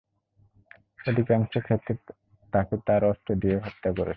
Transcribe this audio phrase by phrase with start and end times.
[1.07, 1.93] অধিকাংশ ক্ষেত্রে
[2.53, 4.09] তাকে তার অস্ত্র দিয়েই হত্যা করেছে।